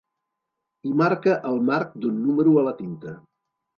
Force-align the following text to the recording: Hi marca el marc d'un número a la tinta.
Hi 0.87 0.93
marca 1.01 1.35
el 1.49 1.61
marc 1.67 1.93
d'un 2.07 2.19
número 2.25 2.57
a 2.63 2.65
la 2.71 2.77
tinta. 2.81 3.15